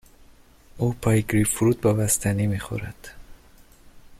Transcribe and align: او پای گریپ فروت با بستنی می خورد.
او 0.77 0.93
پای 0.93 1.23
گریپ 1.23 1.47
فروت 1.47 1.81
با 1.81 1.93
بستنی 1.93 2.47
می 2.47 2.59
خورد. 2.59 3.07